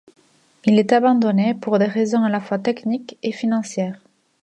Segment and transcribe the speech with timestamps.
[0.65, 3.99] Il est abandonné pour des raisons à la fois techniques et financières.